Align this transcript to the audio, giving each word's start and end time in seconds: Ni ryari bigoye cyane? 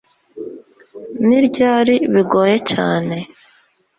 Ni 1.27 1.37
ryari 1.47 1.95
bigoye 2.13 2.57
cyane? 2.71 3.17